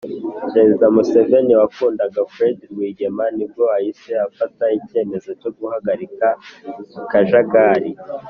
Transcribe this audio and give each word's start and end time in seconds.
perezida 0.53 0.85
museveni 0.95 1.53
wakundaga 1.61 2.19
fred 2.33 2.57
rwigema 2.71 3.23
nibwo 3.37 3.63
ahise 3.77 4.11
afata 4.27 4.63
icyemezo 4.77 5.29
cyo 5.41 5.49
guhagarika 5.57 6.27
akajagari 7.01 7.91